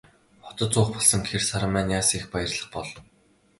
[0.45, 2.89] Хотод суух болсон гэхээр Саран маань яасан их баярлах бол.